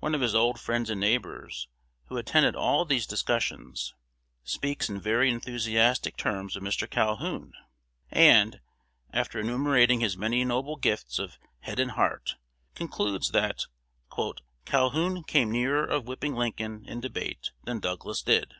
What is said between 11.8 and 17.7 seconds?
heart, concludes that "Calhoun came nearer of whipping Lincoln in debate